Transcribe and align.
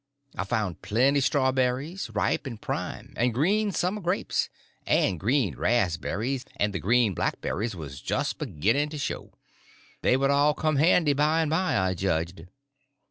I 0.35 0.45
found 0.45 0.81
plenty 0.81 1.19
strawberries, 1.21 2.09
ripe 2.11 2.47
and 2.47 2.59
prime; 2.59 3.13
and 3.17 3.31
green 3.31 3.71
summer 3.71 4.01
grapes, 4.01 4.49
and 4.87 5.19
green 5.19 5.53
razberries; 5.53 6.43
and 6.57 6.73
the 6.73 6.79
green 6.79 7.13
blackberries 7.13 7.75
was 7.75 8.01
just 8.01 8.39
beginning 8.39 8.89
to 8.89 8.97
show. 8.97 9.31
They 10.01 10.17
would 10.17 10.31
all 10.31 10.55
come 10.55 10.77
handy 10.77 11.13
by 11.13 11.41
and 11.41 11.51
by, 11.51 11.77
I 11.77 11.93
judged. 11.93 12.47